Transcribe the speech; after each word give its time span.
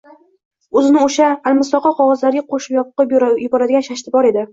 o’zini 0.79 0.97
o’sha 1.07 1.27
almisoqi 1.51 1.91
qog’ozlarga 1.99 2.43
qo’shib 2.53 2.79
yoqib 2.79 3.13
yuboradigan 3.19 3.87
shashti 3.91 4.15
bor 4.17 4.31
edi. 4.33 4.47